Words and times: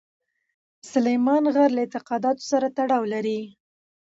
سلیمان 0.91 1.43
غر 1.55 1.69
له 1.75 1.81
اعتقاداتو 1.83 2.43
سره 2.51 2.67
تړاو 2.77 3.03
لري. 3.13 3.39